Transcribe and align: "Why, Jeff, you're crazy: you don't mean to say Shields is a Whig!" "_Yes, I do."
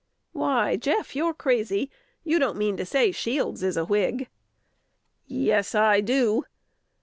"Why, 0.31 0.77
Jeff, 0.77 1.15
you're 1.15 1.35
crazy: 1.35 1.91
you 2.23 2.39
don't 2.39 2.57
mean 2.57 2.75
to 2.77 2.87
say 2.87 3.11
Shields 3.11 3.61
is 3.61 3.77
a 3.77 3.85
Whig!" 3.85 4.29
"_Yes, 5.29 5.75
I 5.75 6.01
do." 6.01 6.43